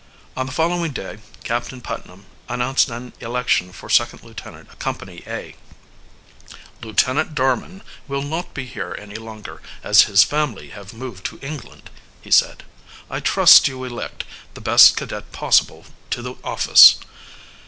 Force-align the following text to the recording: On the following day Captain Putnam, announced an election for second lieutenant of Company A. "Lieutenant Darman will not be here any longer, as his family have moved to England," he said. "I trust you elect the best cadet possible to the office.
On 0.35 0.47
the 0.47 0.51
following 0.51 0.93
day 0.93 1.19
Captain 1.43 1.79
Putnam, 1.79 2.25
announced 2.49 2.89
an 2.89 3.13
election 3.19 3.71
for 3.71 3.87
second 3.87 4.23
lieutenant 4.23 4.69
of 4.69 4.79
Company 4.79 5.21
A. 5.27 5.53
"Lieutenant 6.81 7.35
Darman 7.35 7.81
will 8.07 8.23
not 8.23 8.55
be 8.55 8.65
here 8.65 8.95
any 8.97 9.13
longer, 9.17 9.61
as 9.83 10.05
his 10.09 10.23
family 10.23 10.71
have 10.71 10.91
moved 10.91 11.23
to 11.27 11.37
England," 11.43 11.91
he 12.19 12.31
said. 12.31 12.63
"I 13.11 13.19
trust 13.19 13.67
you 13.67 13.83
elect 13.83 14.23
the 14.55 14.59
best 14.61 14.97
cadet 14.97 15.31
possible 15.31 15.85
to 16.09 16.23
the 16.23 16.33
office. 16.43 16.95